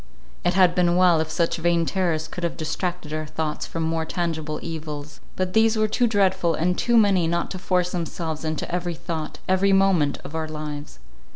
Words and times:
It 0.43 0.55
had 0.55 0.73
been 0.73 0.95
well, 0.95 1.19
if 1.19 1.29
such 1.29 1.57
vain 1.57 1.85
terrors 1.85 2.27
could 2.27 2.43
have 2.43 2.57
distracted 2.57 3.13
our 3.13 3.27
thoughts 3.27 3.67
from 3.67 3.83
more 3.83 4.03
tangible 4.03 4.57
evils. 4.63 5.19
But 5.35 5.53
these 5.53 5.77
were 5.77 5.87
too 5.87 6.07
dreadful 6.07 6.55
and 6.55 6.75
too 6.75 6.97
many 6.97 7.27
not 7.27 7.51
to 7.51 7.59
force 7.59 7.91
themselves 7.91 8.43
into 8.43 8.73
every 8.73 8.95
thought, 8.95 9.37
every 9.47 9.73
moment, 9.73 10.17
of 10.23 10.33
our 10.33 10.47
lives. 10.47 10.97